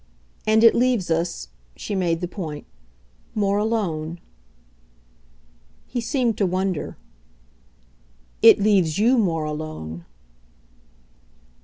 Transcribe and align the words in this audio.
And 0.47 0.63
it 0.63 0.73
leaves 0.73 1.11
us" 1.11 1.49
she 1.75 1.93
made 1.93 2.21
the 2.21 2.27
point 2.27 2.65
"more 3.35 3.59
alone." 3.59 4.19
He 5.85 6.01
seemed 6.01 6.39
to 6.39 6.45
wonder. 6.47 6.97
"It 8.41 8.57
leaves 8.59 8.97
you 8.97 9.19
more 9.19 9.43
alone." 9.45 10.05